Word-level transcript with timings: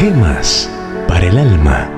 Gemas 0.00 0.70
para 1.08 1.26
el 1.26 1.36
alma. 1.36 1.90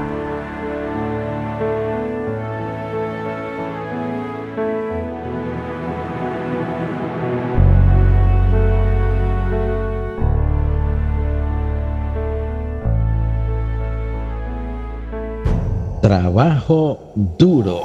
Trabajo 16.01 17.13
duro. 17.37 17.83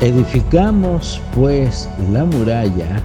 Edificamos 0.00 1.22
pues 1.32 1.88
la 2.10 2.24
muralla 2.24 3.00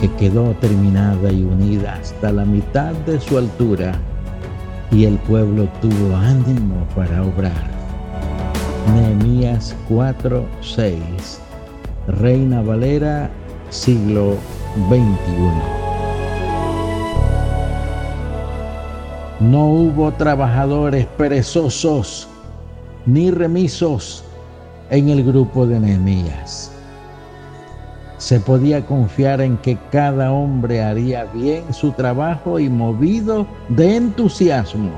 que 0.00 0.10
quedó 0.14 0.54
terminada 0.54 1.30
y 1.30 1.42
unida 1.44 1.94
hasta 2.00 2.32
la 2.32 2.44
mitad 2.44 2.92
de 3.06 3.20
su 3.20 3.36
altura 3.36 3.92
y 4.90 5.04
el 5.04 5.18
pueblo 5.18 5.68
tuvo 5.82 6.16
ánimo 6.16 6.86
para 6.96 7.22
obrar. 7.22 7.68
Nehemías 8.94 9.76
4, 9.88 10.44
6, 10.62 11.40
Reina 12.08 12.62
Valera, 12.62 13.30
siglo 13.68 14.36
XXI. 14.88 15.80
No 19.40 19.66
hubo 19.66 20.12
trabajadores 20.12 21.06
perezosos 21.18 22.26
ni 23.06 23.30
remisos 23.30 24.24
en 24.90 25.08
el 25.08 25.24
grupo 25.24 25.66
de 25.66 25.78
Nehemías. 25.78 26.72
Se 28.20 28.38
podía 28.38 28.84
confiar 28.84 29.40
en 29.40 29.56
que 29.56 29.78
cada 29.90 30.30
hombre 30.30 30.82
haría 30.82 31.24
bien 31.24 31.72
su 31.72 31.92
trabajo 31.92 32.58
y 32.58 32.68
movido 32.68 33.46
de 33.70 33.96
entusiasmo. 33.96 34.90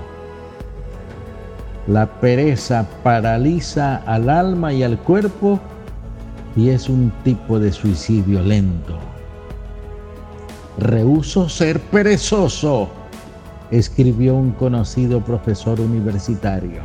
La 1.87 2.07
pereza 2.21 2.85
paraliza 3.05 3.99
al 4.07 4.29
alma 4.29 4.73
y 4.73 4.83
al 4.83 4.99
cuerpo 4.99 5.61
y 6.57 6.71
es 6.71 6.89
un 6.89 7.13
tipo 7.23 7.61
de 7.61 7.71
suicidio 7.71 8.43
lento. 8.43 8.99
Rehuso 10.79 11.49
ser 11.49 11.79
perezoso 11.79 12.89
escribió 13.71 14.35
un 14.35 14.51
conocido 14.51 15.21
profesor 15.21 15.81
universitario. 15.81 16.83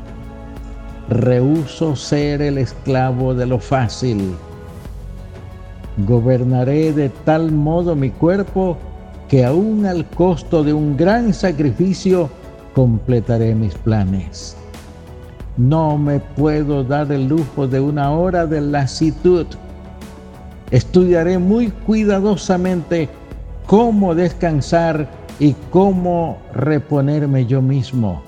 Rehuso 1.09 1.95
ser 1.95 2.43
el 2.43 2.59
esclavo 2.59 3.33
de 3.33 3.47
lo 3.47 3.57
fácil. 3.57 4.35
Gobernaré 6.05 6.93
de 6.93 7.09
tal 7.09 7.51
modo 7.51 7.95
mi 7.95 8.11
cuerpo 8.11 8.77
que 9.27 9.43
aún 9.43 9.85
al 9.85 10.05
costo 10.05 10.63
de 10.63 10.73
un 10.73 10.95
gran 10.95 11.33
sacrificio 11.33 12.29
completaré 12.73 13.55
mis 13.55 13.73
planes. 13.75 14.55
No 15.57 15.97
me 15.97 16.19
puedo 16.19 16.83
dar 16.83 17.11
el 17.11 17.27
lujo 17.27 17.67
de 17.67 17.79
una 17.79 18.11
hora 18.11 18.45
de 18.45 18.61
lasitud. 18.61 19.47
Estudiaré 20.69 21.39
muy 21.39 21.71
cuidadosamente 21.71 23.09
cómo 23.65 24.13
descansar 24.13 25.09
y 25.39 25.53
cómo 25.71 26.37
reponerme 26.53 27.47
yo 27.47 27.61
mismo. 27.61 28.21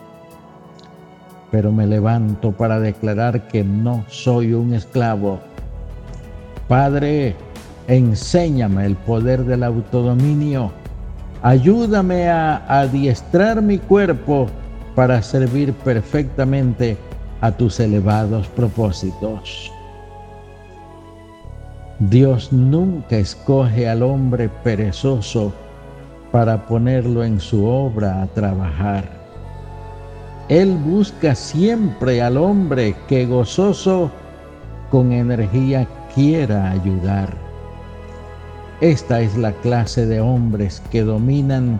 Pero 1.51 1.71
me 1.71 1.85
levanto 1.85 2.51
para 2.51 2.79
declarar 2.79 3.47
que 3.47 3.63
no 3.63 4.03
soy 4.07 4.53
un 4.53 4.73
esclavo. 4.73 5.39
Padre, 6.67 7.35
enséñame 7.89 8.85
el 8.85 8.95
poder 8.95 9.43
del 9.45 9.63
autodominio. 9.63 10.71
Ayúdame 11.41 12.29
a 12.29 12.57
adiestrar 12.81 13.61
mi 13.61 13.79
cuerpo 13.79 14.47
para 14.95 15.21
servir 15.21 15.73
perfectamente 15.73 16.97
a 17.41 17.51
tus 17.51 17.79
elevados 17.79 18.47
propósitos. 18.49 19.71
Dios 21.99 22.53
nunca 22.53 23.17
escoge 23.17 23.89
al 23.89 24.03
hombre 24.03 24.49
perezoso 24.63 25.51
para 26.31 26.65
ponerlo 26.67 27.23
en 27.23 27.39
su 27.39 27.65
obra 27.65 28.21
a 28.21 28.27
trabajar. 28.27 29.03
Él 30.47 30.77
busca 30.77 31.33
siempre 31.33 32.21
al 32.21 32.37
hombre 32.37 32.95
que 33.07 33.25
gozoso 33.25 34.11
con 34.91 35.11
energía 35.11 35.87
quiera 36.13 36.71
ayudar. 36.71 37.48
Esta 38.81 39.19
es 39.19 39.37
la 39.37 39.51
clase 39.51 40.05
de 40.05 40.21
hombres 40.21 40.81
que 40.89 41.03
dominan 41.03 41.79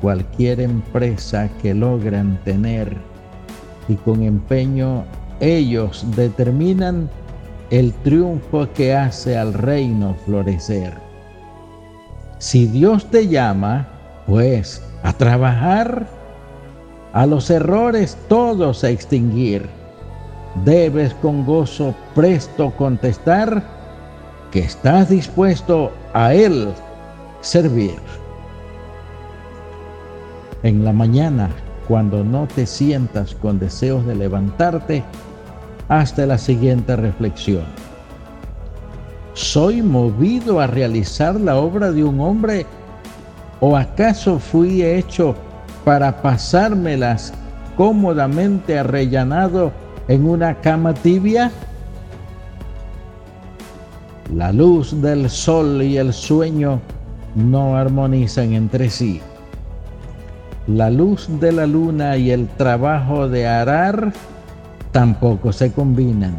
cualquier 0.00 0.60
empresa 0.60 1.50
que 1.60 1.74
logran 1.74 2.38
tener 2.44 2.96
y 3.88 3.96
con 3.96 4.22
empeño 4.22 5.04
ellos 5.40 6.06
determinan 6.16 7.10
el 7.70 7.92
triunfo 7.92 8.66
que 8.74 8.94
hace 8.94 9.36
al 9.36 9.52
reino 9.52 10.14
florecer. 10.24 10.94
Si 12.38 12.66
Dios 12.66 13.10
te 13.10 13.28
llama, 13.28 13.88
pues 14.26 14.82
a 15.02 15.12
trabajar, 15.12 16.06
a 17.12 17.26
los 17.26 17.50
errores 17.50 18.16
todos 18.28 18.84
a 18.84 18.90
extinguir. 18.90 19.68
Debes 20.64 21.12
con 21.14 21.44
gozo 21.44 21.94
presto 22.14 22.70
contestar 22.76 23.62
que 24.50 24.60
estás 24.60 25.10
dispuesto 25.10 25.92
a 26.18 26.34
Él 26.34 26.68
servir. 27.42 27.94
En 30.64 30.84
la 30.84 30.92
mañana, 30.92 31.48
cuando 31.86 32.24
no 32.24 32.48
te 32.48 32.66
sientas 32.66 33.36
con 33.36 33.60
deseos 33.60 34.04
de 34.04 34.16
levantarte, 34.16 35.04
hasta 35.88 36.26
la 36.26 36.36
siguiente 36.36 36.96
reflexión 36.96 37.64
¿Soy 39.32 39.80
movido 39.80 40.58
a 40.58 40.66
realizar 40.66 41.40
la 41.40 41.56
obra 41.56 41.92
de 41.92 42.02
un 42.02 42.20
hombre? 42.20 42.66
¿O 43.60 43.76
acaso 43.76 44.40
fui 44.40 44.82
hecho 44.82 45.36
para 45.84 46.20
pasármelas 46.20 47.32
cómodamente 47.76 48.76
arrellanado 48.76 49.70
en 50.08 50.28
una 50.28 50.56
cama 50.56 50.94
tibia? 50.94 51.52
La 54.34 54.52
luz 54.52 55.00
del 55.00 55.30
sol 55.30 55.82
y 55.82 55.96
el 55.96 56.12
sueño 56.12 56.80
no 57.34 57.76
armonizan 57.78 58.52
entre 58.52 58.90
sí. 58.90 59.22
La 60.66 60.90
luz 60.90 61.28
de 61.40 61.50
la 61.50 61.66
luna 61.66 62.18
y 62.18 62.30
el 62.30 62.46
trabajo 62.46 63.26
de 63.26 63.46
arar 63.46 64.12
tampoco 64.92 65.50
se 65.50 65.72
combinan. 65.72 66.36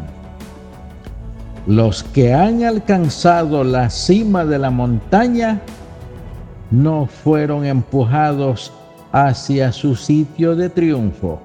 Los 1.66 2.04
que 2.04 2.32
han 2.32 2.62
alcanzado 2.62 3.64
la 3.64 3.90
cima 3.90 4.44
de 4.44 4.60
la 4.60 4.70
montaña 4.70 5.60
no 6.70 7.06
fueron 7.06 7.64
empujados 7.64 8.72
hacia 9.10 9.72
su 9.72 9.96
sitio 9.96 10.54
de 10.54 10.68
triunfo. 10.68 11.40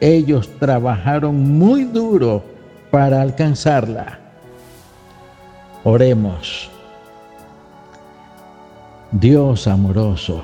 Ellos 0.00 0.48
trabajaron 0.58 1.58
muy 1.58 1.84
duro 1.84 2.42
para 2.90 3.20
alcanzarla. 3.20 4.25
Oremos. 5.88 6.68
Dios 9.12 9.68
amoroso, 9.68 10.42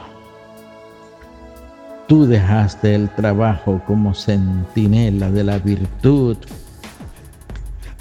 tú 2.06 2.26
dejaste 2.26 2.94
el 2.94 3.08
trabajo 3.10 3.82
como 3.84 4.14
centinela 4.14 5.32
de 5.32 5.42
la 5.42 5.58
virtud 5.58 6.36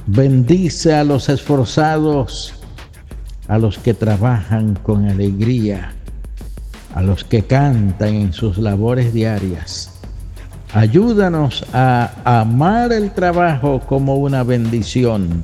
Bendice 0.05 0.93
a 0.93 1.03
los 1.03 1.29
esforzados, 1.29 2.53
a 3.47 3.57
los 3.57 3.79
que 3.79 3.95
trabajan 3.95 4.75
con 4.75 5.09
alegría, 5.09 5.93
a 6.93 7.01
los 7.01 7.23
que 7.23 7.41
cantan 7.41 8.13
en 8.13 8.33
sus 8.33 8.59
labores 8.59 9.15
diarias. 9.15 9.99
Ayúdanos 10.75 11.65
a 11.73 12.11
amar 12.23 12.93
el 12.93 13.09
trabajo 13.09 13.81
como 13.87 14.17
una 14.17 14.43
bendición. 14.43 15.43